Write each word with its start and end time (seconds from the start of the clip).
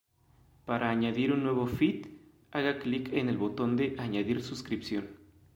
Para 0.65 0.89
añadir 0.89 1.31
un 1.31 1.43
nuevo 1.43 1.67
feed, 1.67 2.07
haga 2.51 2.79
clic 2.79 3.13
en 3.13 3.29
el 3.29 3.37
botón 3.37 3.75
de 3.77 3.95
"Añadir 3.99 4.41
suscripción". 4.41 5.09